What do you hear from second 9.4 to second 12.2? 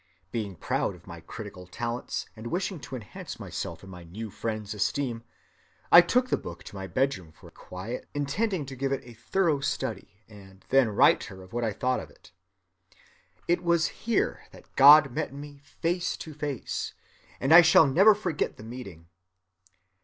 study, and then write her what I thought of